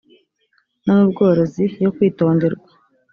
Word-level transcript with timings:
no 0.83 0.91
mu 0.97 1.03
bworozi 1.09 1.63
yo 1.83 1.89
kwitonderwa 1.95 2.69